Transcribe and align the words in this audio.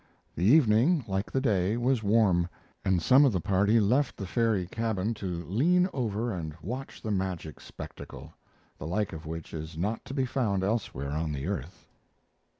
The 0.33 0.45
evening, 0.45 1.05
like 1.07 1.31
the 1.31 1.39
day, 1.39 1.77
was 1.77 2.01
warm, 2.01 2.49
and 2.83 2.99
some 3.03 3.23
of 3.23 3.31
the 3.33 3.39
party 3.39 3.79
left 3.79 4.17
the 4.17 4.25
ferry 4.25 4.65
cabin 4.65 5.13
to 5.13 5.43
lean 5.45 5.87
over 5.93 6.33
and 6.33 6.55
watch 6.59 7.03
the 7.03 7.11
magic 7.11 7.59
spectacle, 7.59 8.33
the 8.79 8.87
like 8.87 9.13
of 9.13 9.27
which 9.27 9.53
is 9.53 9.77
not 9.77 10.03
to 10.05 10.15
be 10.15 10.25
found 10.25 10.63
elsewhere 10.63 11.11
on 11.11 11.31
the 11.33 11.45
earth. 11.45 11.85